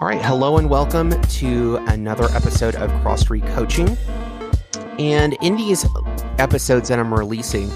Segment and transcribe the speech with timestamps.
[0.00, 3.98] All right, hello and welcome to another episode of Cross Street Coaching.
[4.96, 5.84] And in these
[6.38, 7.68] episodes that I'm releasing,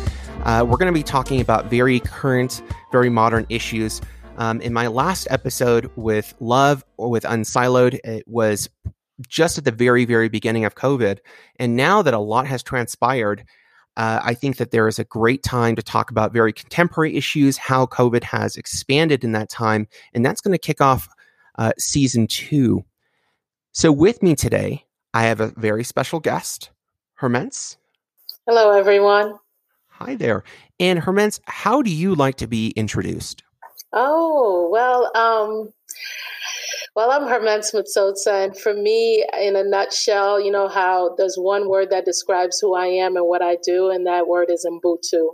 [0.44, 2.62] uh, we're going to be talking about very current,
[2.92, 4.00] very modern issues.
[4.36, 8.70] Um, in my last episode with Love or with Unsiloed, it was
[9.26, 11.18] just at the very, very beginning of COVID.
[11.56, 13.42] And now that a lot has transpired,
[13.96, 17.56] uh, I think that there is a great time to talk about very contemporary issues,
[17.56, 19.88] how COVID has expanded in that time.
[20.14, 21.08] And that's going to kick off
[21.56, 22.84] uh, season two.
[23.72, 24.84] So, with me today,
[25.14, 26.70] I have a very special guest,
[27.14, 27.76] Hermence.
[28.46, 29.38] Hello, everyone.
[29.88, 30.42] Hi there.
[30.80, 33.42] And Hermence, how do you like to be introduced?
[33.92, 35.72] Oh, well, um,
[36.96, 41.68] well, I'm Hermence Matsotsa, and for me, in a nutshell, you know how there's one
[41.68, 45.30] word that describes who I am and what I do, and that word is Ubuntu.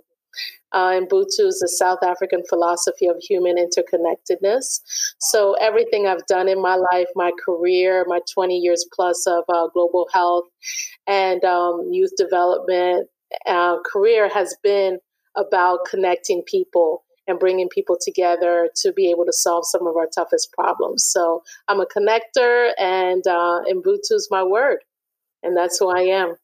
[0.73, 4.81] Uh, Ubuntu is the South African philosophy of human interconnectedness.
[5.19, 9.69] So everything I've done in my life, my career, my 20 years plus of uh,
[9.73, 10.45] global health
[11.07, 13.09] and um, youth development
[13.47, 14.99] uh, career has been
[15.37, 20.07] about connecting people and bringing people together to be able to solve some of our
[20.07, 21.05] toughest problems.
[21.05, 24.79] So I'm a connector, and uh, Ubuntu is my word,
[25.43, 26.37] and that's who I am.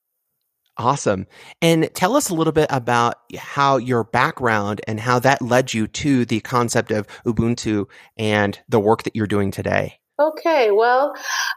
[0.77, 1.27] Awesome.
[1.63, 5.87] And tell us a little bit about how your background and how that led you
[5.87, 10.01] to the concept of Ubuntu and the work that you're doing today.
[10.21, 11.13] Okay, well,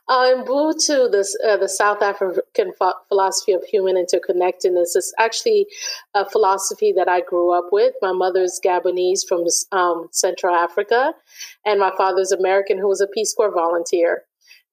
[0.08, 2.72] uh, Ubuntu, this, uh, the South African
[3.08, 5.68] philosophy of human interconnectedness, is actually
[6.16, 7.94] a philosophy that I grew up with.
[8.02, 11.14] My mother's Gabonese from um, Central Africa,
[11.66, 14.24] and my father's American, who was a Peace Corps volunteer.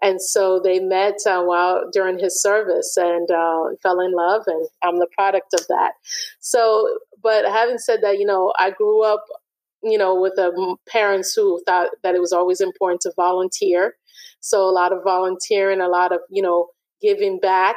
[0.02, 4.66] And so they met uh, while during his service and uh, fell in love, and
[4.82, 5.92] I'm the product of that.
[6.40, 9.24] So, but having said that, you know, I grew up,
[9.82, 13.94] you know, with um, parents who thought that it was always important to volunteer.
[14.40, 16.68] So a lot of volunteering, a lot of you know
[17.00, 17.76] giving back,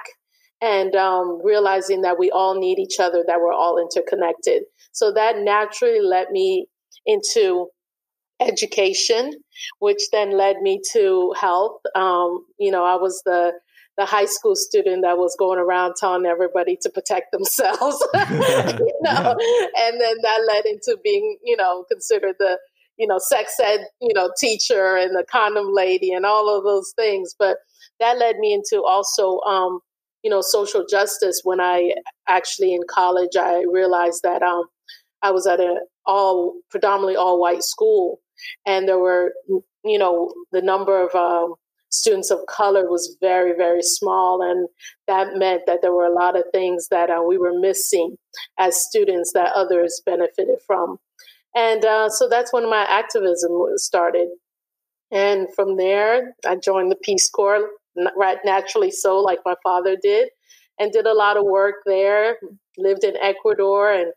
[0.61, 4.63] and um, realizing that we all need each other, that we're all interconnected.
[4.91, 6.67] So that naturally led me
[7.05, 7.67] into
[8.39, 9.33] education,
[9.79, 11.81] which then led me to health.
[11.95, 13.53] Um, you know, I was the
[13.97, 19.35] the high school student that was going around telling everybody to protect themselves, you know,
[19.75, 22.59] and then that led into being, you know, considered the,
[22.97, 26.93] you know, sex ed, you know, teacher and the condom lady and all of those
[26.95, 27.33] things.
[27.37, 27.57] But
[27.99, 29.79] that led me into also, um,
[30.23, 31.41] you know, social justice.
[31.43, 31.93] When I
[32.27, 34.65] actually in college, I realized that um,
[35.23, 38.19] I was at an all predominantly all white school,
[38.65, 39.33] and there were
[39.83, 41.55] you know the number of um,
[41.89, 44.41] students of color was very very small.
[44.41, 44.67] And
[45.07, 48.17] that meant that there were a lot of things that uh, we were missing
[48.57, 50.97] as students that others benefited from.
[51.55, 54.29] And uh, so that's when my activism started.
[55.09, 57.69] And from there i joined the peace corps
[58.15, 60.29] right naturally so like my father did
[60.79, 62.37] and did a lot of work there.
[62.77, 64.13] Lived in ecuador and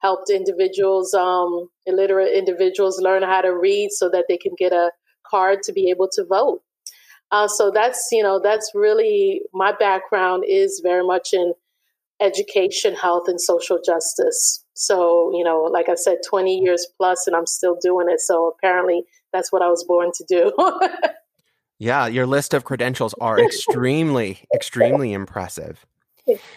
[0.00, 4.90] helped individuals, um, illiterate individuals, learn how to read so that they can get a
[5.26, 6.60] card to be able to vote.
[7.30, 11.52] Uh, so that's you know that's really my background is very much in
[12.20, 14.64] education, health, and social justice.
[14.74, 18.20] So you know, like I said, twenty years plus, and I'm still doing it.
[18.20, 20.52] So apparently, that's what I was born to do.
[21.78, 25.84] yeah, your list of credentials are extremely, extremely impressive.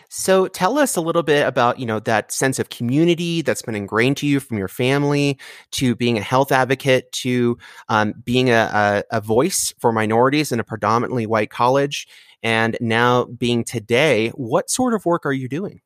[0.09, 3.75] So tell us a little bit about, you know, that sense of community that's been
[3.75, 5.37] ingrained to you from your family
[5.71, 7.57] to being a health advocate to
[7.89, 12.07] um, being a, a, a voice for minorities in a predominantly white college
[12.43, 14.29] and now being today.
[14.29, 15.81] What sort of work are you doing?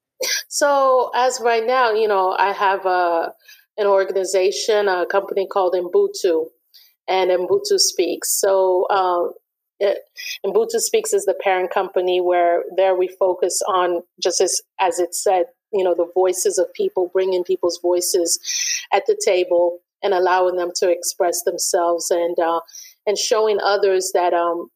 [0.47, 3.33] So as right now, you know, I have a,
[3.77, 6.45] an organization, a company called Ubuntu
[7.07, 8.39] and Ubuntu Speaks.
[8.39, 9.33] So uh,
[9.79, 9.99] it,
[10.45, 15.13] Ubuntu Speaks is the parent company where there we focus on just as as it
[15.13, 18.39] said, you know, the voices of people, bringing people's voices
[18.93, 22.61] at the table and allowing them to express themselves and uh,
[23.05, 24.69] and showing others that um,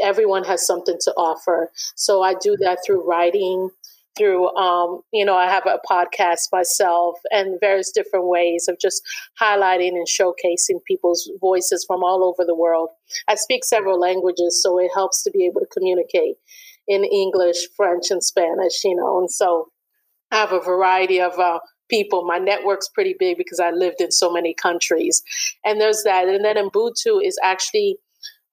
[0.00, 1.70] everyone has something to offer.
[1.96, 3.70] So I do that through writing,
[4.16, 9.02] through um, you know i have a podcast myself and various different ways of just
[9.40, 12.88] highlighting and showcasing people's voices from all over the world.
[13.28, 16.36] I speak several languages so it helps to be able to communicate
[16.88, 19.68] in english french and spanish you know and so
[20.32, 21.60] i have a variety of uh,
[21.92, 22.24] people.
[22.24, 25.22] My network's pretty big because i lived in so many countries.
[25.64, 26.26] And there's that.
[26.26, 27.98] And then ubuntu is actually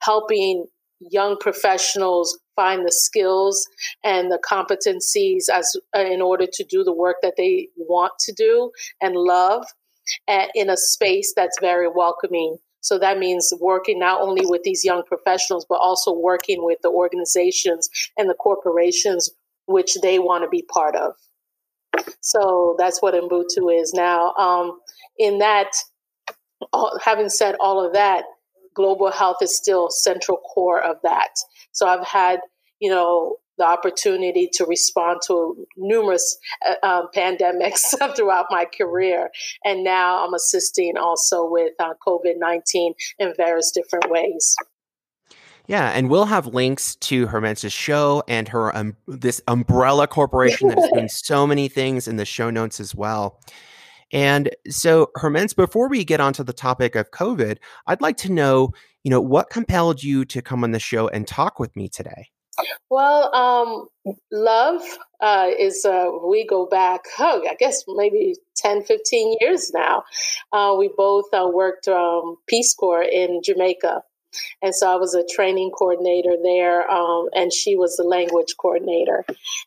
[0.02, 0.66] helping
[1.00, 3.68] young professionals find the skills
[4.04, 8.72] and the competencies as in order to do the work that they want to do
[9.02, 9.66] and love
[10.28, 14.86] uh, in a space that's very welcoming So that means working not only with these
[14.86, 19.30] young professionals, but also working with the organizations and the corporations
[19.66, 21.14] which they want to be part of.
[22.22, 24.34] So that's what Ubuntu is now.
[24.36, 24.80] Um,
[25.18, 25.72] in that,
[27.04, 28.26] having said all of that,
[28.80, 31.32] global health is still central core of that.
[31.74, 32.40] So I've had,
[32.80, 39.32] you know, the opportunity to respond to numerous uh, um, pandemics throughout my career.
[39.66, 44.56] And now I'm assisting also with uh, COVID 19 in various different ways.
[45.68, 50.80] Yeah, and we'll have links to Hermence's show and her um, this umbrella corporation that
[50.80, 53.40] is doing so many things in the show notes as well.
[54.12, 57.58] And so, Hermence, before we get onto the topic of COVID,
[57.88, 58.72] I'd like to know,
[59.04, 62.30] you know, what compelled you to come on the show and talk with me today?
[62.90, 64.82] Well, um, love
[65.22, 70.04] uh, is, uh, we go back, oh, I guess maybe 10, 15 years now.
[70.52, 74.02] Uh, we both uh, worked um, Peace Corps in Jamaica.
[74.62, 79.26] And so I was a training coordinator there, um, and she was the language coordinator.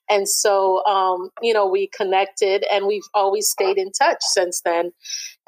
[0.09, 4.93] And so, um, you know, we connected and we've always stayed in touch since then.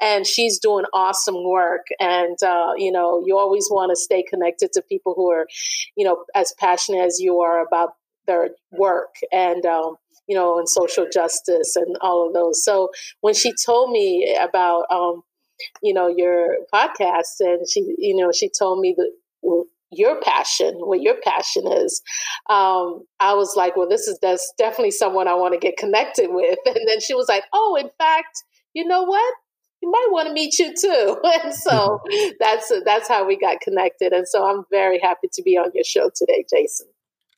[0.01, 1.87] And she's doing awesome work.
[1.99, 5.47] And, uh, you know, you always want to stay connected to people who are,
[5.95, 7.91] you know, as passionate as you are about
[8.27, 9.15] their work.
[9.31, 9.95] And, um,
[10.27, 12.63] you know, and social justice and all of those.
[12.63, 12.89] So
[13.21, 15.21] when she told me about um,
[15.81, 19.11] you know, your podcast, and she, you know, she told me that
[19.91, 22.01] your passion, what your passion is.
[22.49, 26.29] Um, I was like, well, this is that's definitely someone I want to get connected
[26.29, 26.57] with.
[26.65, 28.43] And then she was like, oh, in fact,
[28.73, 29.35] you know what?
[29.81, 31.19] You might want to meet you too.
[31.43, 32.31] And so mm-hmm.
[32.39, 34.13] that's that's how we got connected.
[34.13, 36.87] And so I'm very happy to be on your show today, Jason.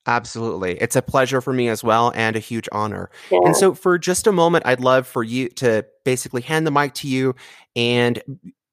[0.08, 0.78] Absolutely.
[0.82, 3.10] It's a pleasure for me as well and a huge honor.
[3.30, 3.40] Yeah.
[3.44, 6.94] And so, for just a moment, I'd love for you to basically hand the mic
[6.96, 7.36] to you
[7.76, 8.22] and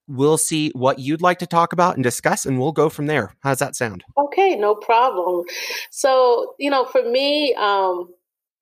[0.07, 3.35] we'll see what you'd like to talk about and discuss, and we'll go from there.
[3.41, 4.05] How's that sound?
[4.19, 5.45] Okay, no problem.
[5.91, 8.13] So, you know, for me, um,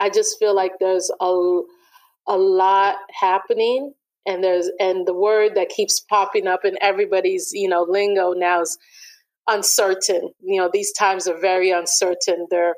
[0.00, 1.60] I just feel like there's a,
[2.28, 3.94] a lot happening.
[4.24, 8.62] And there's and the word that keeps popping up in everybody's you know lingo now
[8.62, 8.78] is
[9.48, 10.30] uncertain.
[10.42, 12.46] You know, these times are very uncertain.
[12.50, 12.74] They're,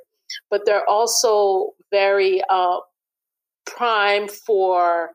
[0.50, 2.78] but they're also very uh,
[3.66, 5.10] prime for,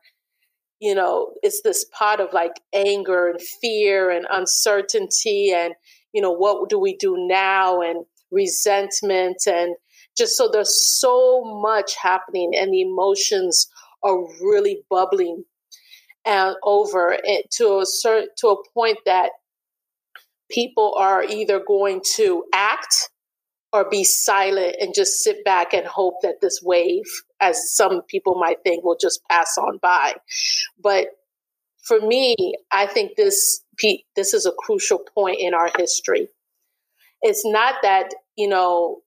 [0.80, 5.74] you know, it's this pot of like anger and fear and uncertainty and,
[6.12, 9.74] you know, what do we do now and resentment and
[10.16, 13.68] just so there's so much happening and the emotions
[14.02, 15.44] are really bubbling
[16.24, 19.30] and over it to a certain to a point that
[20.50, 23.10] people are either going to act
[23.72, 27.04] or be silent and just sit back and hope that this wave,
[27.40, 30.14] as some people might think, will just pass on by.
[30.82, 31.08] But
[31.82, 32.36] for me,
[32.70, 33.62] I think this
[34.14, 36.28] this is a crucial point in our history.
[37.22, 39.02] It's not that you know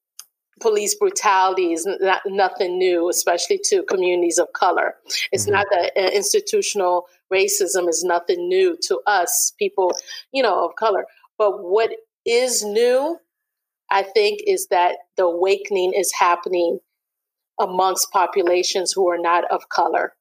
[0.61, 4.95] police brutality is not, nothing new, especially to communities of color.
[5.31, 5.53] It's mm-hmm.
[5.53, 9.91] not that uh, institutional racism is nothing new to us, people,
[10.31, 11.05] you know, of color.
[11.43, 11.91] But what
[12.25, 13.17] is new,
[13.91, 16.79] I think, is that the awakening is happening
[17.59, 20.13] amongst populations who are not of color.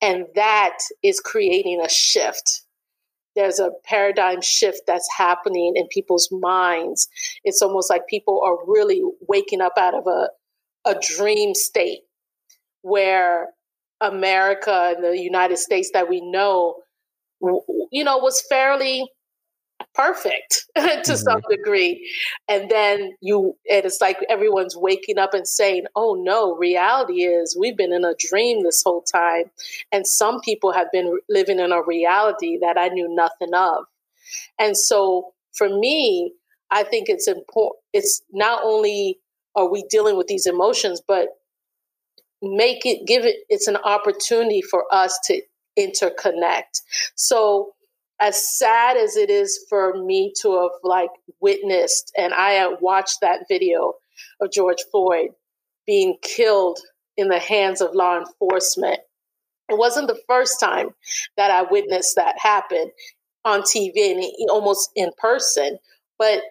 [0.00, 2.62] And that is creating a shift.
[3.34, 7.08] There's a paradigm shift that's happening in people's minds.
[7.42, 10.28] It's almost like people are really waking up out of a,
[10.88, 12.02] a dream state
[12.82, 13.48] where
[14.00, 16.76] America and the United States that we know,
[17.90, 19.04] you know, was fairly
[19.94, 21.14] perfect to mm-hmm.
[21.14, 22.10] some degree.
[22.48, 27.56] And then you and it's like everyone's waking up and saying oh no reality is
[27.58, 29.44] we've been in a dream this whole time.
[29.92, 33.84] And some people have been living in a reality that i knew nothing of.
[34.58, 36.32] And so for me
[36.70, 39.18] i think it's important it's not only
[39.56, 41.28] are we dealing with these emotions but
[42.42, 45.40] make it give it it's an opportunity for us to
[45.78, 46.82] interconnect.
[47.14, 47.72] So
[48.20, 51.10] as sad as it is for me to have like
[51.40, 53.94] witnessed and I watched that video
[54.40, 55.30] of George Floyd
[55.86, 56.78] being killed
[57.16, 59.00] in the hands of law enforcement.
[59.68, 60.90] It wasn't the first time
[61.36, 62.90] that I witnessed that happen
[63.44, 65.78] on TV and almost in person,
[66.18, 66.42] but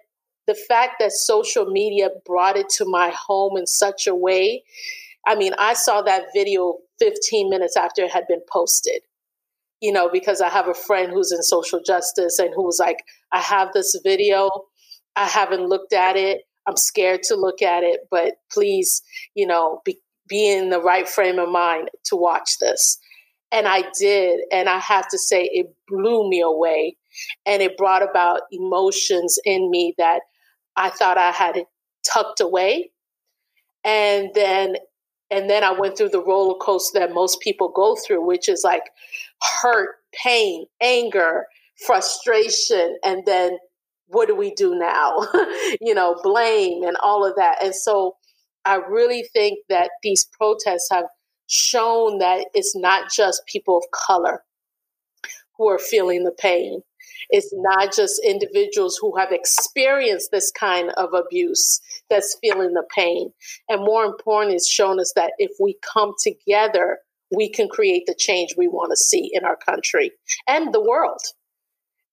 [0.47, 4.63] the fact that social media brought it to my home in such a way.
[5.25, 9.01] I mean, I saw that video 15 minutes after it had been posted
[9.81, 13.03] you know, because I have a friend who's in social justice and who was like,
[13.31, 14.49] I have this video.
[15.15, 16.41] I haven't looked at it.
[16.67, 19.01] I'm scared to look at it, but please,
[19.35, 22.97] you know, be, be in the right frame of mind to watch this.
[23.51, 24.41] And I did.
[24.51, 26.97] And I have to say, it blew me away
[27.45, 30.21] and it brought about emotions in me that
[30.75, 31.63] I thought I had
[32.05, 32.91] tucked away.
[33.83, 34.75] And then
[35.29, 38.61] and then I went through the roller coaster that most people go through, which is
[38.63, 38.83] like
[39.41, 41.45] hurt, pain, anger,
[41.85, 43.57] frustration, and then
[44.07, 45.17] what do we do now?
[45.81, 47.57] you know, blame and all of that.
[47.61, 48.15] And so
[48.65, 51.05] I really think that these protests have
[51.47, 54.43] shown that it's not just people of color
[55.57, 56.81] who are feeling the pain.
[57.29, 63.31] It's not just individuals who have experienced this kind of abuse that's feeling the pain.
[63.67, 66.99] And more important, it's shown us that if we come together,
[67.31, 70.11] we can create the change we want to see in our country
[70.47, 71.21] and the world.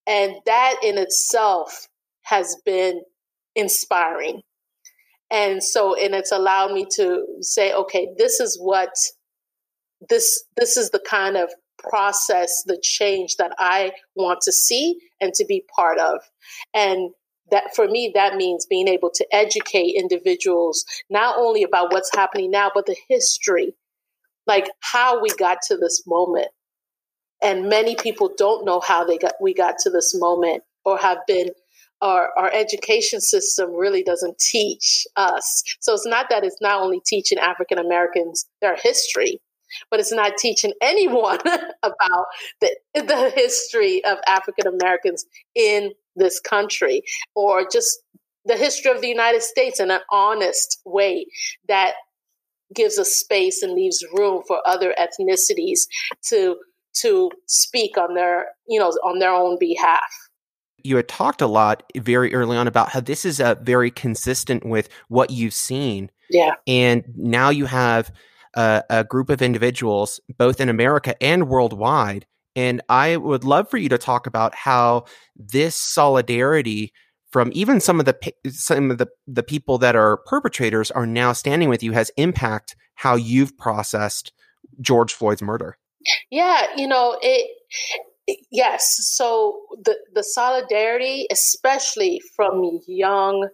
[0.07, 1.87] And that in itself
[2.23, 3.01] has been
[3.55, 4.41] inspiring.
[5.31, 8.93] And so, and it's allowed me to say, okay, this is what
[10.09, 15.33] this this is the kind of process, the change that I want to see and
[15.33, 16.19] to be part of.
[16.73, 17.11] And
[17.51, 22.51] that for me, that means being able to educate individuals not only about what's happening
[22.51, 23.73] now, but the history,
[24.47, 26.47] like how we got to this moment.
[27.43, 31.19] And many people don't know how they got we got to this moment or have
[31.27, 31.49] been
[32.01, 35.63] our, our education system really doesn't teach us.
[35.79, 39.39] So it's not that it's not only teaching African Americans their history,
[39.89, 41.39] but it's not teaching anyone
[41.83, 42.25] about
[42.61, 45.25] the, the history of African Americans
[45.55, 47.03] in this country
[47.35, 47.99] or just
[48.45, 51.25] the history of the United States in an honest way
[51.67, 51.93] that
[52.73, 55.81] gives a space and leaves room for other ethnicities
[56.27, 56.57] to
[57.01, 60.09] to speak on their you know on their own behalf.
[60.83, 64.65] You had talked a lot very early on about how this is a very consistent
[64.65, 66.11] with what you've seen.
[66.29, 66.53] Yeah.
[66.67, 68.11] And now you have
[68.55, 72.27] a, a group of individuals, both in America and worldwide.
[72.55, 75.05] And I would love for you to talk about how
[75.35, 76.93] this solidarity
[77.35, 78.15] from even some of the
[78.47, 82.77] some of the, the people that are perpetrators are now standing with you has impact
[82.93, 84.31] how you've processed
[84.79, 85.77] George Floyd's murder.
[86.31, 87.51] Yeah, you know, it
[88.49, 88.95] yes.
[89.01, 93.49] So the the solidarity, especially from young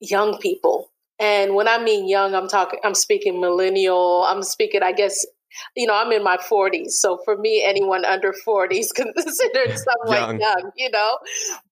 [0.00, 4.24] young people, and when I mean young, I'm talking, I'm speaking millennial.
[4.26, 5.26] I'm speaking, I guess,
[5.76, 6.90] you know, I'm in my 40s.
[6.90, 10.40] So for me, anyone under 40 is considered somewhat young.
[10.40, 11.18] young, you know?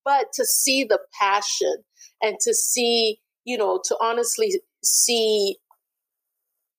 [0.03, 1.77] But to see the passion
[2.21, 5.57] and to see, you know, to honestly see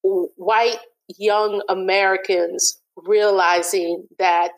[0.03, 0.79] white
[1.19, 4.53] young Americans realizing that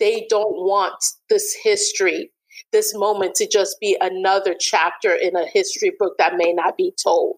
[0.00, 0.94] they don't want
[1.30, 2.30] this history,
[2.72, 6.92] this moment to just be another chapter in a history book that may not be
[7.02, 7.36] told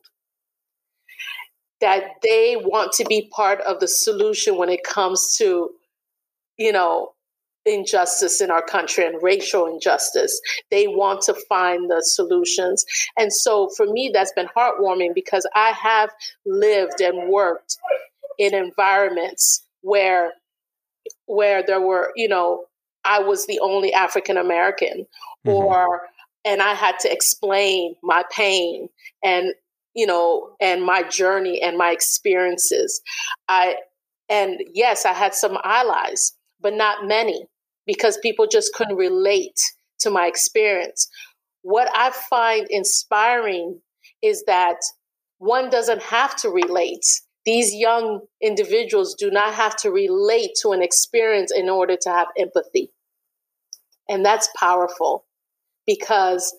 [1.80, 5.71] that they want to be part of the solution when it comes to,
[6.56, 7.12] you know,
[7.66, 10.40] injustice in our country and racial injustice.
[10.71, 12.85] They want to find the solutions.
[13.18, 16.11] And so for me, that's been heartwarming because I have
[16.47, 17.76] lived and worked
[18.38, 20.33] in environments where
[21.26, 22.64] where there were, you know,
[23.04, 25.06] I was the only African American
[25.47, 25.50] mm-hmm.
[25.50, 26.02] or
[26.45, 28.88] and I had to explain my pain
[29.25, 29.52] and
[29.97, 33.00] you know, and my journey and my experiences.
[33.49, 33.76] I
[34.29, 37.47] and yes, I had some allies, but not many
[37.87, 39.59] because people just couldn't relate
[40.00, 41.09] to my experience.
[41.62, 43.81] What I find inspiring
[44.23, 44.76] is that
[45.38, 47.05] one doesn't have to relate.
[47.47, 52.29] These young individuals do not have to relate to an experience in order to have
[52.38, 52.91] empathy.
[54.09, 55.25] And that's powerful
[55.87, 56.55] because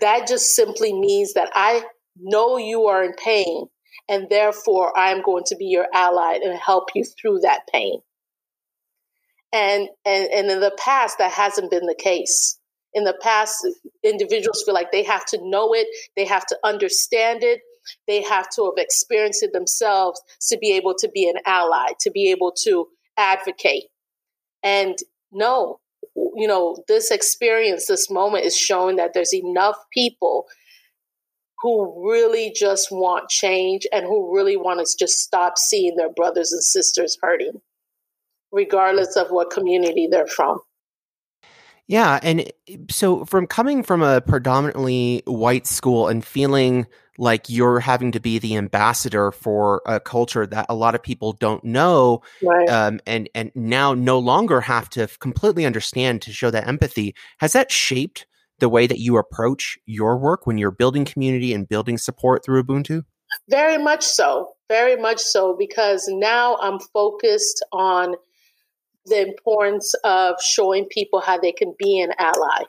[0.00, 1.82] that just simply means that I
[2.16, 3.66] know you are in pain,
[4.08, 8.00] and therefore I'm going to be your ally and help you through that pain.
[9.52, 12.58] And, and, and in the past, that hasn't been the case.
[12.94, 13.66] In the past,
[14.04, 17.60] individuals feel like they have to know it, they have to understand it,
[18.06, 22.10] they have to have experienced it themselves to be able to be an ally, to
[22.10, 23.84] be able to advocate.
[24.62, 24.96] And
[25.32, 25.79] no,
[26.14, 30.46] you know, this experience, this moment is showing that there's enough people
[31.60, 36.52] who really just want change and who really want to just stop seeing their brothers
[36.52, 37.60] and sisters hurting,
[38.50, 40.60] regardless of what community they're from.
[41.86, 42.20] Yeah.
[42.22, 46.86] And eh, so, from coming from a predominantly white school and feeling
[47.20, 51.32] like you're having to be the ambassador for a culture that a lot of people
[51.34, 52.68] don't know right.
[52.68, 57.52] um, and and now no longer have to completely understand to show that empathy has
[57.52, 58.26] that shaped
[58.58, 62.64] the way that you approach your work when you're building community and building support through
[62.64, 63.02] ubuntu
[63.48, 68.14] very much so very much so because now i'm focused on
[69.06, 72.64] the importance of showing people how they can be an ally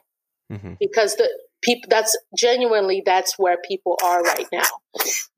[0.51, 0.73] mm-hmm.
[0.79, 1.29] because the
[1.61, 4.67] people that's genuinely that's where people are right now.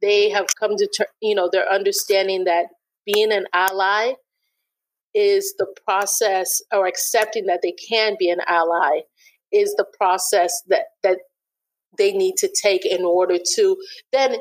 [0.02, 2.68] They have come to ter- you know they're understanding that
[3.06, 4.14] being an ally
[5.14, 9.02] is the process or accepting that they can be an ally
[9.52, 11.20] is the process that that
[11.98, 13.78] they need to take in order to
[14.12, 14.38] then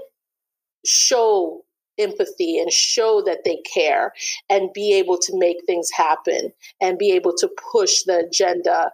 [0.84, 1.62] show
[1.98, 4.12] empathy and show that they care
[4.48, 8.90] and be able to make things happen and be able to push the agenda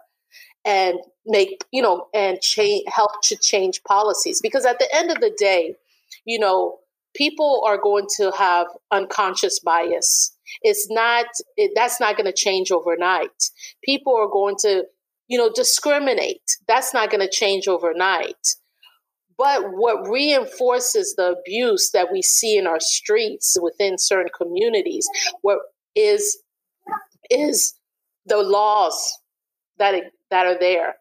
[0.65, 4.41] and make you know and change help to change policies.
[4.41, 5.75] Because at the end of the day
[6.25, 6.77] you know
[7.15, 10.35] people are going to have unconscious bias.
[10.61, 11.25] It's not
[11.57, 13.49] it, that's not going to change overnight.
[13.83, 14.85] People are going to
[15.27, 16.57] you know discriminate.
[16.67, 18.55] That's not going to change overnight.
[19.37, 25.07] But what reinforces the abuse that we see in our streets within certain communities
[25.41, 25.59] what
[25.95, 26.39] is
[27.29, 27.73] is
[28.25, 29.17] the laws
[29.77, 29.95] that
[30.29, 30.95] that are there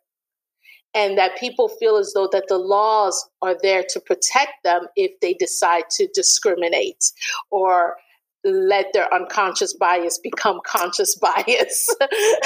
[0.94, 5.12] and that people feel as though that the laws are there to protect them if
[5.20, 7.12] they decide to discriminate
[7.50, 7.96] or
[8.44, 11.88] let their unconscious bias become conscious bias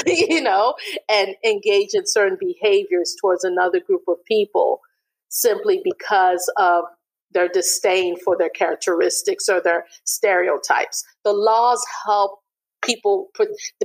[0.05, 0.73] you know
[1.07, 4.81] and engage in certain behaviors towards another group of people
[5.29, 6.85] simply because of
[7.33, 11.03] their disdain for their characteristics or their stereotypes.
[11.23, 12.39] The laws help
[12.83, 13.29] people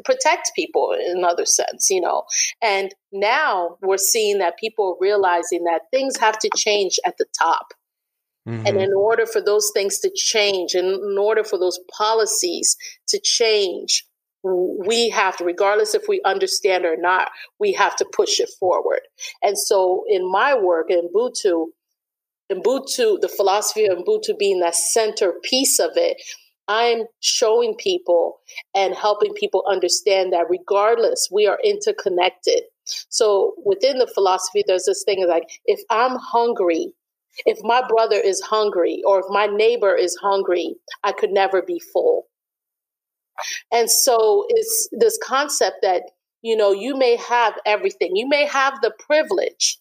[0.04, 2.24] protect people in another sense, you know.
[2.62, 7.26] And now we're seeing that people are realizing that things have to change at the
[7.38, 7.68] top.
[8.48, 8.66] Mm-hmm.
[8.66, 12.76] And in order for those things to change, and in order for those policies
[13.08, 14.04] to change,
[14.42, 19.00] we have to, regardless if we understand or not, we have to push it forward.
[19.42, 21.66] And so in my work in Ubuntu,
[22.50, 26.16] Ubuntu, the philosophy of Ubuntu being that center piece of it,
[26.68, 28.40] I'm showing people
[28.74, 32.60] and helping people understand that regardless, we are interconnected.
[33.08, 36.92] So within the philosophy, there's this thing like if I'm hungry,
[37.46, 41.80] if my brother is hungry, or if my neighbor is hungry, I could never be
[41.92, 42.26] full.
[43.72, 46.02] And so it's this concept that,
[46.42, 49.78] you know, you may have everything, you may have the privilege,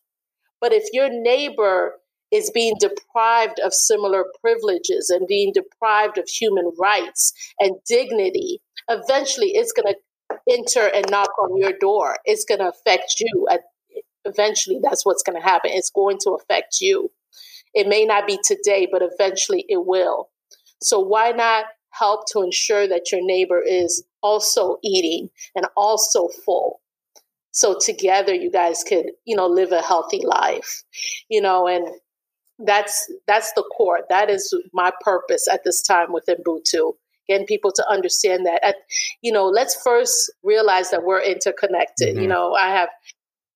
[0.62, 1.95] but if your neighbor
[2.32, 9.52] is being deprived of similar privileges and being deprived of human rights and dignity, eventually
[9.54, 12.18] it's going to enter and knock on your door.
[12.26, 13.48] It's going to affect you.
[14.26, 15.72] Eventually, that's what's going to happen.
[15.74, 17.12] It's going to affect you.
[17.74, 20.30] It may not be today, but eventually it will.
[20.82, 26.82] So, why not help to ensure that your neighbor is also eating and also full?
[27.58, 30.84] So together you guys could, you know, live a healthy life.
[31.28, 31.88] You know, and
[32.60, 34.02] that's that's the core.
[34.10, 36.93] That is my purpose at this time with Ubuntu.
[37.30, 38.76] Getting people to understand that, at,
[39.22, 42.15] you know, let's first realize that we're interconnected.
[42.15, 42.22] Mm-hmm.
[42.22, 42.88] You know, I have,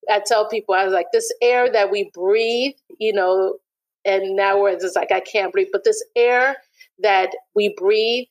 [0.10, 3.60] I tell people, I was like, this air that we breathe, you know,
[4.04, 6.58] and now we're just like, I can't breathe, but this air
[7.02, 8.26] that we breathe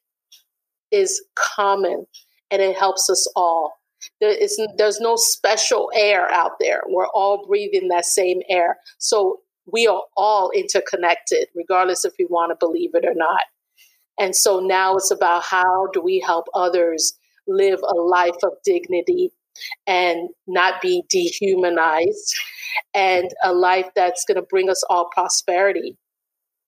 [0.91, 2.05] is common
[2.51, 3.79] and it helps us all.
[4.21, 6.83] There is, there's no special air out there.
[6.87, 8.77] We're all breathing that same air.
[8.99, 13.43] So we are all interconnected, regardless if we want to believe it or not.
[14.19, 17.15] And so now it's about how do we help others
[17.47, 19.33] live a life of dignity
[19.87, 22.35] and not be dehumanized
[22.95, 25.97] and a life that's going to bring us all prosperity.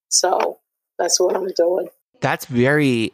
[0.09, 0.59] So
[0.97, 1.89] that's what I'm doing.
[2.21, 3.11] That's very,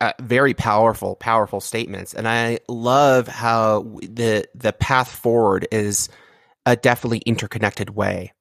[0.00, 6.08] uh, very powerful, powerful statements, and I love how the the path forward is
[6.64, 8.32] a definitely interconnected way.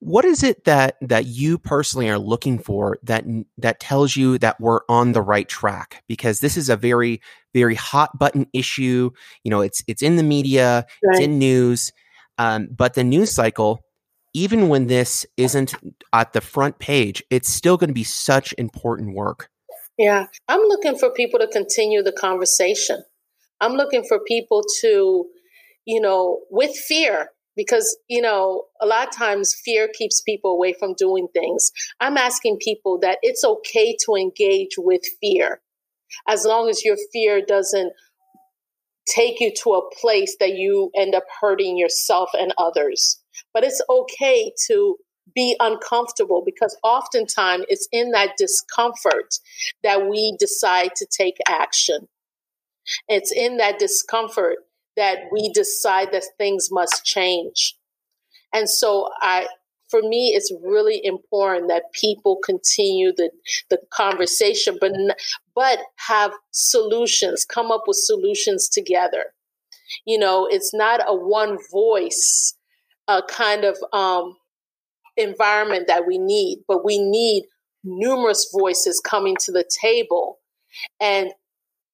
[0.00, 3.24] What is it that that you personally are looking for that
[3.58, 6.04] that tells you that we're on the right track?
[6.06, 7.20] Because this is a very
[7.52, 9.10] very hot button issue.
[9.42, 11.16] You know, it's it's in the media, right.
[11.16, 11.92] it's in news,
[12.38, 13.80] um, but the news cycle,
[14.34, 15.74] even when this isn't
[16.12, 19.50] at the front page, it's still going to be such important work.
[19.98, 23.02] Yeah, I'm looking for people to continue the conversation.
[23.60, 25.26] I'm looking for people to,
[25.84, 30.72] you know, with fear, because you know a lot of times fear keeps people away
[30.78, 31.70] from doing things.
[32.00, 35.60] I'm asking people that it's okay to engage with fear.
[36.26, 37.92] As long as your fear doesn't
[39.14, 43.20] take you to a place that you end up hurting yourself and others.
[43.52, 44.96] But it's okay to
[45.34, 49.34] be uncomfortable because oftentimes it's in that discomfort
[49.82, 52.08] that we decide to take action.
[53.08, 54.56] It's in that discomfort
[54.98, 57.76] that we decide that things must change.
[58.52, 59.46] And so I
[59.90, 63.30] for me, it's really important that people continue the,
[63.70, 64.92] the conversation, but,
[65.54, 69.26] but have solutions, come up with solutions together.
[70.06, 72.54] You know, it's not a one voice
[73.08, 74.36] uh, kind of um,
[75.16, 77.44] environment that we need, but we need
[77.82, 80.38] numerous voices coming to the table
[81.00, 81.30] and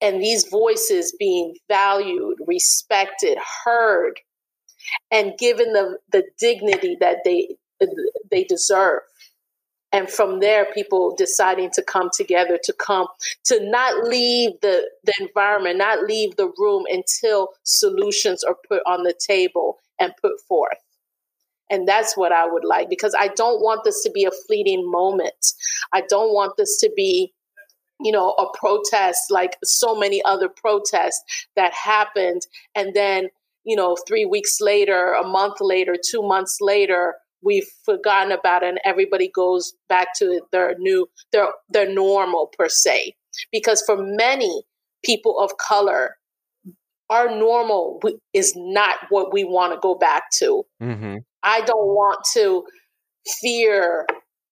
[0.01, 4.21] and these voices being valued, respected, heard,
[5.11, 7.57] and given the, the dignity that they
[8.31, 9.01] they deserve.
[9.93, 13.07] And from there, people deciding to come together to come
[13.45, 19.05] to not leave the, the environment, not leave the room until solutions are put on
[19.05, 20.79] the table and put forth.
[21.71, 24.91] And that's what I would like because I don't want this to be a fleeting
[24.91, 25.53] moment.
[25.93, 27.33] I don't want this to be,
[28.01, 31.23] you know, a protest like so many other protests
[31.57, 32.43] that happened.
[32.75, 33.29] And then,
[33.65, 38.71] you know, three weeks later, a month later, two months later, we've forgotten about it
[38.71, 43.15] and everybody goes back to their new their their normal per se
[43.53, 44.65] because for many
[45.05, 46.17] people of color
[47.11, 48.01] our normal
[48.33, 51.17] is not what we want to go back to mm-hmm.
[51.43, 52.65] i don't want to
[53.41, 54.07] fear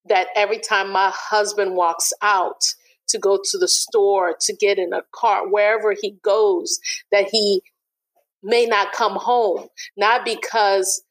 [0.07, 2.61] that every time my husband walks out
[3.09, 6.79] to go to the store to get in a car wherever he goes
[7.11, 7.63] that he
[8.43, 11.03] may not come home not because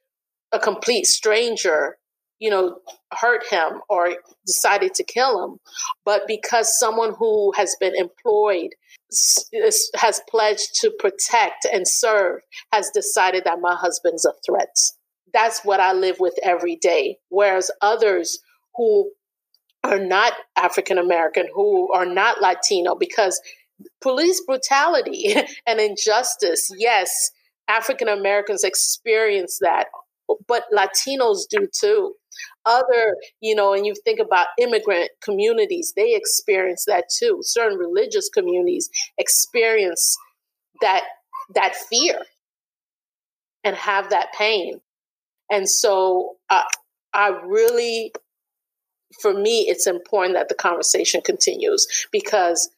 [0.52, 1.98] a complete stranger,
[2.40, 2.80] you know,
[3.14, 5.60] hurt him or decided to kill him,
[6.06, 8.72] but because someone who has been employed
[9.96, 14.76] has pledged to protect and serve has decided that my husband's a threat.
[15.34, 17.18] That's what I live with every day.
[17.30, 18.40] Whereas others
[18.76, 19.12] who
[19.84, 23.42] are not African American, who are not Latino, because
[24.02, 25.34] police brutality
[25.68, 27.32] and injustice, yes,
[27.68, 29.88] African Americans experience that
[30.48, 32.14] but Latinos do too.
[32.66, 37.40] Other, you know, and you think about immigrant communities, they experience that too.
[37.42, 40.18] Certain religious communities experience
[40.82, 41.04] that
[41.54, 42.20] that fear
[43.64, 44.80] and have that pain.
[45.50, 46.64] And so uh,
[47.14, 48.14] I really,
[49.20, 52.70] for me, it's important that the conversation continues because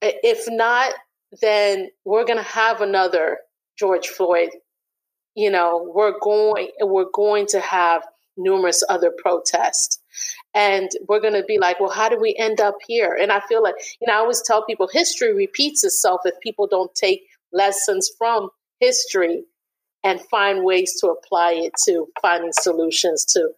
[0.00, 0.92] if not,
[1.40, 3.38] then we're going to have another
[3.78, 4.50] George Floyd
[5.38, 8.02] you know, we're going we're going to have
[8.36, 10.00] numerous other protests.
[10.52, 13.16] And we're going to be like, well, how do we end up here?
[13.20, 16.66] And I feel like, you know, I always tell people history repeats itself if people
[16.66, 19.44] don't take lessons from history
[20.02, 23.50] and find ways to apply it to finding solutions to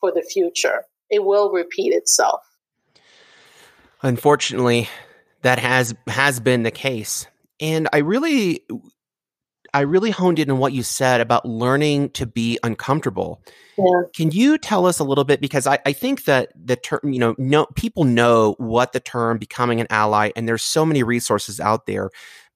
[0.00, 0.82] for the future.
[1.10, 2.42] It will repeat itself.
[4.02, 4.88] Unfortunately,
[5.42, 7.26] that has has been the case.
[7.60, 8.64] And I really
[9.74, 13.42] I really honed in on what you said about learning to be uncomfortable.
[13.76, 14.02] Yeah.
[14.14, 17.18] Can you tell us a little bit because I, I think that the term, you
[17.18, 21.60] know, no people know what the term becoming an ally and there's so many resources
[21.60, 22.10] out there.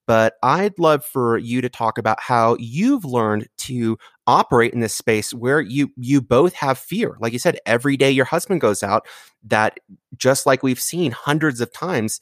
[0.05, 4.95] But I'd love for you to talk about how you've learned to operate in this
[4.95, 7.17] space where you you both have fear.
[7.19, 9.07] Like you said, every day your husband goes out,
[9.45, 9.79] that
[10.17, 12.21] just like we've seen hundreds of times,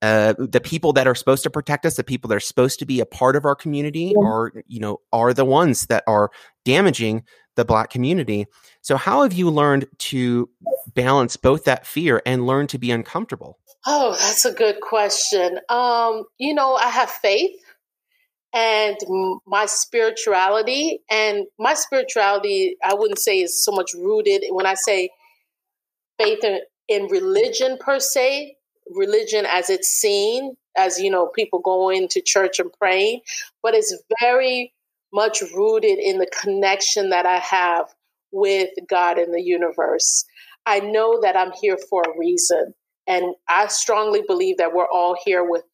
[0.00, 2.86] uh, the people that are supposed to protect us, the people that are supposed to
[2.86, 4.26] be a part of our community, yeah.
[4.26, 6.30] are you know are the ones that are
[6.64, 7.24] damaging
[7.56, 8.46] the black community.
[8.80, 10.48] So, how have you learned to
[10.94, 13.58] balance both that fear and learn to be uncomfortable?
[13.86, 15.58] Oh, that's a good question.
[15.68, 17.52] Um, you know, I have faith
[18.52, 18.96] and
[19.46, 25.10] my spirituality, and my spirituality, I wouldn't say is so much rooted when I say
[26.18, 28.56] faith in, in religion per se,
[28.90, 33.20] religion as it's seen, as you know, people going to church and praying,
[33.62, 34.72] but it's very
[35.12, 37.86] much rooted in the connection that I have
[38.32, 40.24] with God and the universe.
[40.66, 42.74] I know that I'm here for a reason,
[43.06, 45.64] and I strongly believe that we're all here with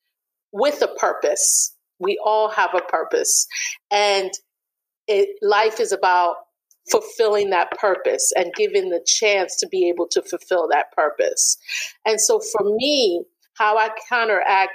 [0.53, 1.75] with a purpose.
[1.99, 3.47] We all have a purpose,
[3.91, 4.31] and
[5.07, 6.37] it, life is about
[6.91, 11.59] fulfilling that purpose and given the chance to be able to fulfill that purpose.
[12.07, 13.23] And so for me,
[13.55, 14.73] how I counteract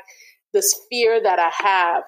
[0.53, 2.03] this fear that I have,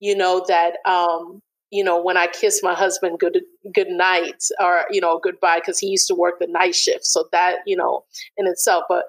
[0.00, 3.40] you know, that um, you know, when I kiss my husband good
[3.74, 7.04] good night or, you know, goodbye, because he used to work the night shift.
[7.04, 8.04] So that, you know,
[8.36, 8.84] in itself.
[8.88, 9.06] But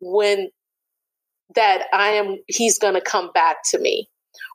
[0.00, 0.50] when
[1.56, 4.08] that I am he's gonna come back to me.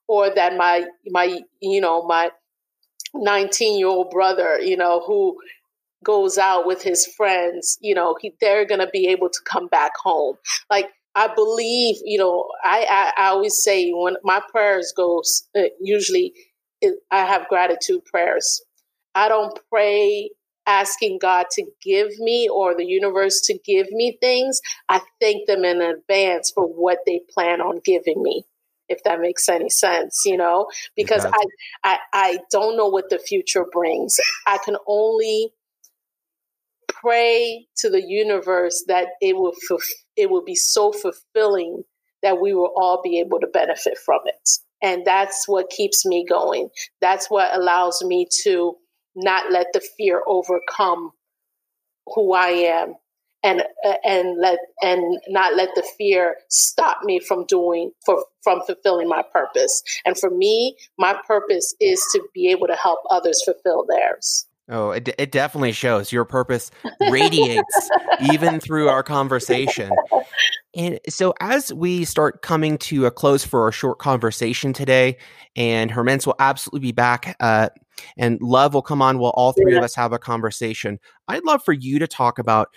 [0.08, 2.32] Or that my my you know, my
[3.14, 5.38] 19 year old brother, you know, who
[6.04, 9.92] goes out with his friends, you know, he, they're to be able to come back
[10.02, 10.36] home.
[10.70, 12.86] Like, I believe, you know, I,
[13.18, 16.34] I, I always say when my prayers goes, uh, usually
[16.82, 18.62] it, I have gratitude prayers.
[19.16, 20.30] I don't pray
[20.70, 25.66] asking God to give me or the universe to give me things, I thank them
[25.66, 28.46] in advance for what they plan on giving me.
[28.90, 31.46] If that makes any sense, you know, because I,
[31.84, 34.18] I I don't know what the future brings.
[34.48, 35.54] I can only
[36.88, 39.54] pray to the universe that it will
[40.16, 41.84] it will be so fulfilling
[42.22, 44.50] that we will all be able to benefit from it.
[44.82, 46.70] And that's what keeps me going.
[47.02, 48.76] That's what allows me to
[49.16, 51.12] not let the fear overcome
[52.08, 52.96] who I am
[53.44, 58.62] and uh, and let and not let the fear stop me from doing for from
[58.66, 59.82] fulfilling my purpose.
[60.06, 64.46] And for me, my purpose is to be able to help others fulfill theirs.
[64.72, 66.12] Oh, it, it definitely shows.
[66.12, 66.70] Your purpose
[67.10, 67.90] radiates
[68.32, 69.92] even through our conversation.
[70.76, 75.18] And so, as we start coming to a close for our short conversation today,
[75.56, 77.70] and Hermence will absolutely be back, uh,
[78.16, 79.80] and Love will come on while all three yeah.
[79.80, 81.00] of us have a conversation.
[81.28, 82.70] I'd love for you to talk about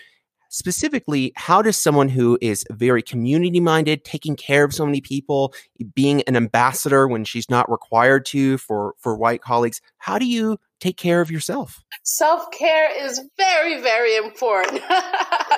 [0.53, 5.55] specifically how does someone who is very community minded taking care of so many people
[5.95, 10.59] being an ambassador when she's not required to for for white colleagues how do you
[10.79, 11.85] take care of yourself?
[12.03, 14.83] Self-care is very very important.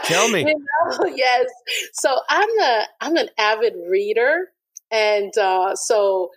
[0.05, 0.45] Tell me.
[0.55, 0.59] You
[1.01, 1.07] know?
[1.15, 1.47] yes.
[1.95, 4.49] So i'm a i'm an avid reader
[4.91, 6.31] and uh, so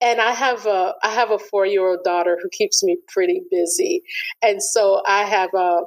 [0.00, 3.40] and I have a I have a four year old daughter who keeps me pretty
[3.50, 4.02] busy,
[4.42, 5.80] and so I have a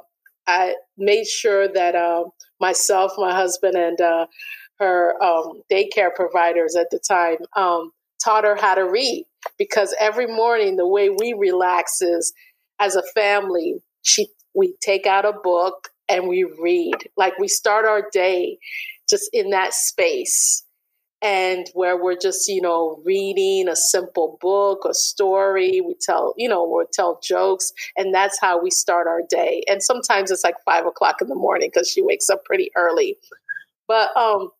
[0.48, 2.24] I made sure that uh,
[2.60, 4.26] myself, my husband, and uh,
[4.80, 7.92] her um, daycare providers at the time um,
[8.24, 9.26] taught her how to read
[9.58, 12.32] because every morning the way we relax is
[12.80, 16.96] as a family, she we take out a book and we read.
[17.16, 18.58] Like we start our day
[19.08, 20.64] just in that space
[21.22, 26.48] and where we're just you know reading a simple book a story we tell you
[26.48, 29.62] know we tell jokes and that's how we start our day.
[29.68, 33.18] And sometimes it's like five o'clock in the morning because she wakes up pretty early.
[33.86, 34.50] But um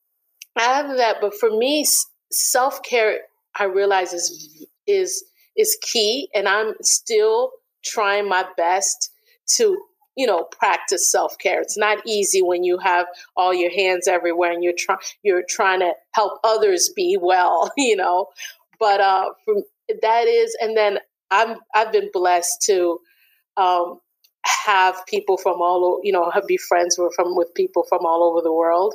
[0.58, 1.86] after that but for me
[2.32, 3.20] self-care
[3.58, 5.24] i realize is is
[5.56, 7.52] is key and i'm still
[7.84, 9.10] trying my best
[9.46, 9.78] to
[10.18, 11.62] you know practice self-care.
[11.62, 15.80] It's not easy when you have all your hands everywhere and you're trying you're trying
[15.80, 18.26] to help others be well you know?
[18.80, 19.62] But uh from
[20.02, 20.98] that is and then
[21.30, 22.98] i'm i've been blessed to
[23.56, 23.98] um
[24.44, 28.40] have people from all you know be friends with from with people from all over
[28.42, 28.94] the world.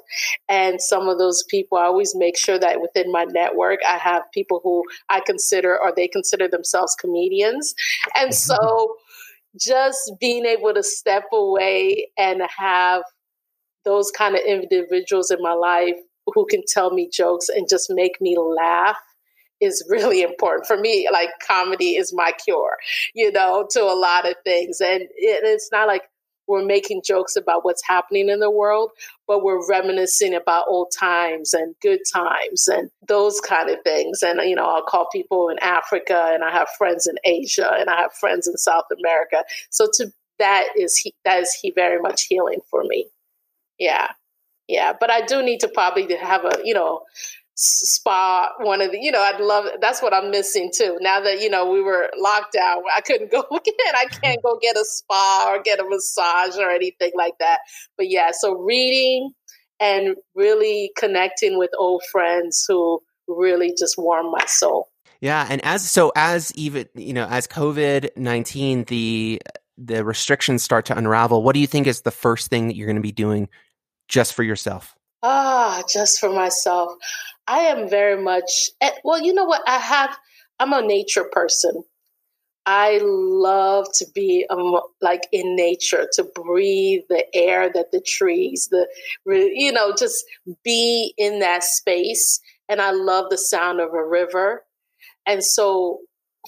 [0.50, 4.24] And some of those people i always make sure that within my network i have
[4.34, 7.74] people who i consider or they consider themselves comedians.
[8.16, 8.96] And so
[9.60, 13.04] just being able to step away and have
[13.86, 15.96] those kind of individuals in my life
[16.28, 18.98] who can tell me jokes and just make me laugh
[19.62, 20.68] is really important.
[20.68, 22.78] For me like comedy is my cure
[23.14, 24.82] you know to a lot of things.
[24.82, 26.04] And it, it's not like
[26.48, 28.92] we're making jokes about what's happening in the world,
[29.28, 34.22] but we're reminiscing about old times and good times and those kind of things.
[34.22, 37.90] And, you know, I'll call people in Africa and I have friends in Asia and
[37.90, 39.44] I have friends in South America.
[39.70, 43.08] So to that is he, that is he very much healing for me.
[43.80, 44.10] Yeah.
[44.68, 44.94] Yeah.
[45.00, 47.02] But I do need to probably have a, you know,
[47.64, 50.98] spa one of the you know i'd love that's what i'm missing too.
[51.02, 53.94] Now that you know we were locked down i couldn't go again.
[53.96, 57.60] I can't go get a spa or get a massage or anything like that.
[57.98, 59.32] But yeah so reading
[59.80, 64.90] and really connecting with old friends who really just warm my soul.
[65.22, 69.42] Yeah and as so as even you know as covid-19 the
[69.78, 72.88] the restrictions start to unravel what do you think is the first thing that you're
[72.88, 73.50] going to be doing
[74.08, 76.94] just for yourself Ah, just for myself.
[77.48, 78.70] I am very much,
[79.04, 79.62] well, you know what?
[79.68, 80.18] I have,
[80.60, 81.84] I'm a nature person.
[82.66, 88.70] I love to be um, like in nature, to breathe the air that the trees,
[88.72, 88.88] the,
[89.26, 90.24] you know, just
[90.64, 92.40] be in that space.
[92.70, 94.64] And I love the sound of a river.
[95.26, 96.00] And so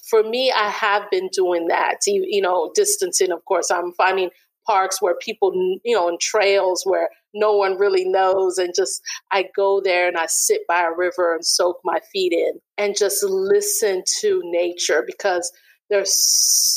[0.09, 3.71] for me, I have been doing that, you know, distancing, of course.
[3.71, 4.29] I'm finding
[4.67, 5.51] parks where people,
[5.83, 8.57] you know, and trails where no one really knows.
[8.57, 12.33] And just, I go there and I sit by a river and soak my feet
[12.33, 15.51] in and just listen to nature because
[15.89, 16.13] there's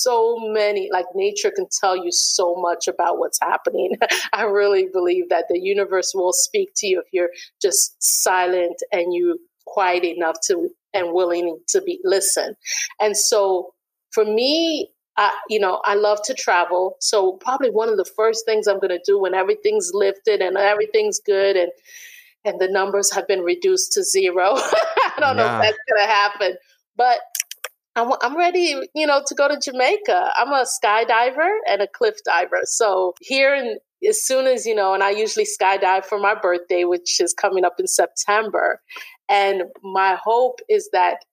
[0.02, 3.92] so many, like nature can tell you so much about what's happening.
[4.32, 7.30] I really believe that the universe will speak to you if you're
[7.62, 12.54] just silent and you quiet enough to and willing to be listen.
[13.00, 13.72] And so
[14.12, 16.96] for me, I, you know, I love to travel.
[17.00, 20.56] So probably one of the first things I'm going to do when everything's lifted and
[20.56, 21.72] everything's good and
[22.44, 24.54] and the numbers have been reduced to zero.
[24.56, 25.42] I don't yeah.
[25.42, 26.56] know if that's going to happen,
[26.96, 27.18] but
[27.96, 30.32] I'm, I'm ready, you know, to go to Jamaica.
[30.36, 32.60] I'm a skydiver and a cliff diver.
[32.62, 33.78] So here in
[34.08, 37.64] as soon as you know, and I usually skydive for my birthday, which is coming
[37.64, 38.80] up in September.
[39.28, 41.24] And my hope is that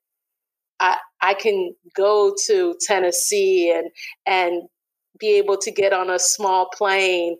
[0.80, 3.90] I I can go to Tennessee and
[4.26, 4.64] and
[5.20, 7.38] be able to get on a small plane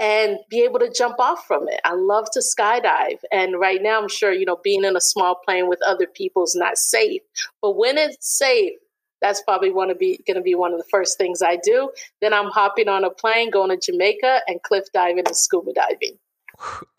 [0.00, 1.80] and be able to jump off from it.
[1.84, 3.20] I love to skydive.
[3.30, 6.42] And right now, I'm sure, you know, being in a small plane with other people
[6.42, 7.22] is not safe.
[7.60, 8.72] But when it's safe,
[9.20, 11.90] that's probably one to be going to be one of the first things I do.
[12.20, 16.18] Then I'm hopping on a plane, going to Jamaica, and cliff diving and scuba diving.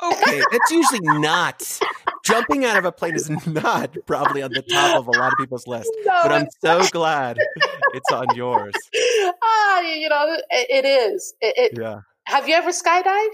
[0.03, 1.79] Okay, that's usually not
[2.23, 5.37] jumping out of a plane is not probably on the top of a lot of
[5.37, 5.89] people's list.
[6.05, 7.37] No, but I'm so glad
[7.93, 8.73] it's on yours.
[9.41, 11.33] Ah, you know, it, it is.
[11.39, 12.01] It, it, yeah.
[12.25, 13.29] Have you ever skydived?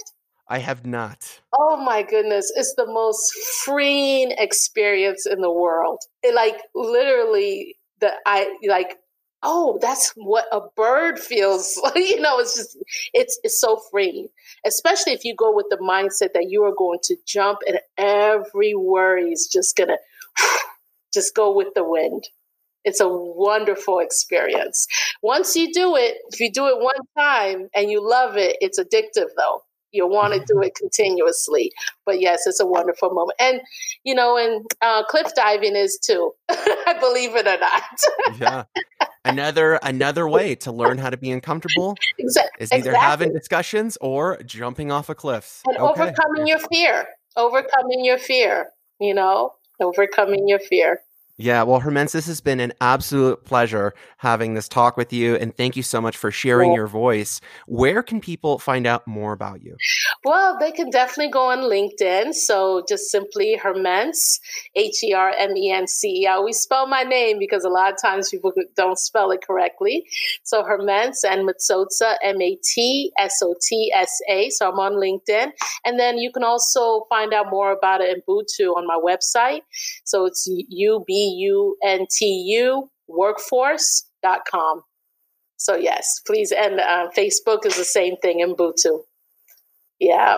[0.47, 1.41] I have not.
[1.53, 2.51] Oh my goodness.
[2.55, 3.31] It's the most
[3.63, 5.99] freeing experience in the world.
[6.23, 8.97] It like literally the I like
[9.43, 12.77] oh that's what a bird feels you know it's just
[13.13, 14.27] it's it's so freeing
[14.65, 18.73] especially if you go with the mindset that you are going to jump and every
[18.75, 19.97] worry is just gonna
[21.13, 22.27] just go with the wind.
[22.85, 24.87] It's a wonderful experience.
[25.21, 28.79] Once you do it if you do it one time and you love it it's
[28.79, 31.71] addictive though you'll want to do it continuously.
[32.05, 33.39] But yes it's a wonderful moment.
[33.39, 33.61] And
[34.03, 38.39] you know and uh, cliff diving is too I believe it or not.
[38.39, 38.63] Yeah.
[39.25, 42.63] Another another way to learn how to be uncomfortable exactly.
[42.63, 42.99] is either exactly.
[42.99, 45.61] having discussions or jumping off a cliff.
[45.65, 46.03] And okay.
[46.03, 47.05] overcoming your fear.
[47.35, 49.53] Overcoming your fear you know?
[49.79, 51.01] Overcoming your fear
[51.39, 55.35] yeah, well, Hermence, this has been an absolute pleasure having this talk with you.
[55.35, 57.39] And thank you so much for sharing your voice.
[57.65, 59.77] Where can people find out more about you?
[60.25, 62.33] Well, they can definitely go on LinkedIn.
[62.33, 64.41] So just simply Hermence,
[64.75, 66.27] H E R M E N C E.
[66.27, 70.05] I always spell my name because a lot of times people don't spell it correctly.
[70.43, 74.49] So Hermence and Matsotsa, M A T S O T S A.
[74.49, 75.51] So I'm on LinkedIn.
[75.85, 79.61] And then you can also find out more about it in Ubuntu on my website.
[80.03, 84.83] So it's U B U-N-T-U workforce.com.
[85.57, 86.51] So yes, please.
[86.51, 89.01] And uh, Facebook is the same thing Ubuntu.
[89.99, 90.37] Yeah.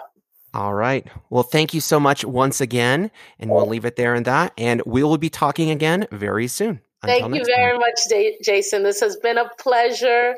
[0.53, 1.07] All right.
[1.29, 3.11] Well, thank you so much once again.
[3.39, 4.53] And we'll leave it there and that.
[4.57, 6.81] And we will be talking again very soon.
[7.03, 7.79] Until thank you very time.
[7.79, 8.83] much, Jason.
[8.83, 10.35] This has been a pleasure.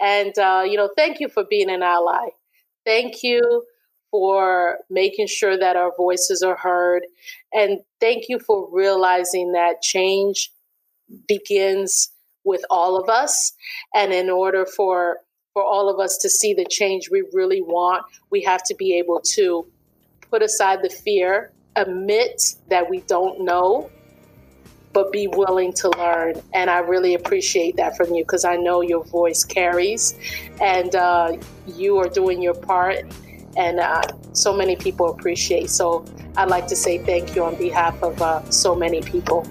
[0.00, 2.28] And, uh, you know, thank you for being an ally.
[2.84, 3.64] Thank you
[4.10, 7.02] for making sure that our voices are heard.
[7.52, 10.52] And thank you for realizing that change
[11.28, 12.10] begins
[12.44, 13.52] with all of us.
[13.94, 15.18] And in order for
[15.52, 18.98] for all of us to see the change we really want, we have to be
[18.98, 19.66] able to
[20.30, 23.90] put aside the fear, admit that we don't know,
[24.92, 26.34] but be willing to learn.
[26.52, 30.14] And I really appreciate that from you because I know your voice carries
[30.60, 33.06] and uh, you are doing your part
[33.56, 35.70] and uh, so many people appreciate.
[35.70, 36.04] So
[36.36, 39.46] I'd like to say thank you on behalf of uh, so many people.